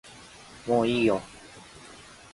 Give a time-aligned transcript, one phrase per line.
[0.65, 1.21] もういいよ